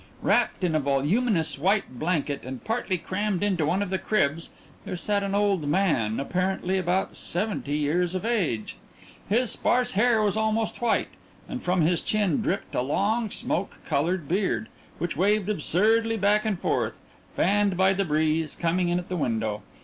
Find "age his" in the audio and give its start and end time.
8.25-9.51